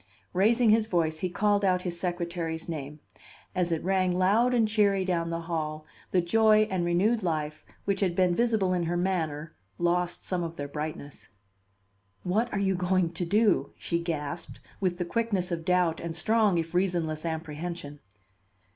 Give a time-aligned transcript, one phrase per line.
[0.33, 3.01] Raising his voice, he called out his secretary's name.
[3.53, 7.99] As it rang loud and cheery down the hall, the joy and renewed life which
[7.99, 11.29] had been visible in her manner lost some of their brightness.
[12.23, 16.57] "What are you going to do?" she gasped, with the quickness of doubt and strong
[16.57, 17.99] if reasonless apprehension.